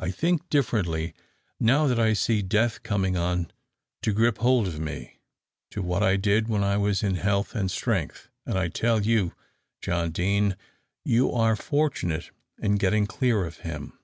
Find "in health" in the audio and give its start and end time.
7.04-7.54